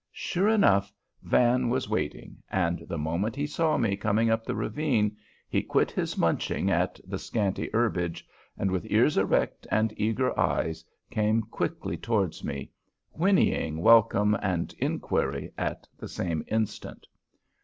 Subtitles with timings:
[0.11, 5.15] Sure enough, Van was waiting, and the moment he saw me coming up the ravine
[5.47, 8.27] he quit his munching at the scanty herbage,
[8.57, 12.71] and, with ears erect and eager eyes, came quickly towards me,
[13.11, 17.05] whinnying welcome and inquiry at the same instant.